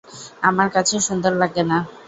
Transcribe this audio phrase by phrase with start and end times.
[0.43, 1.77] আমার কাছে সুন্দর লাগে না।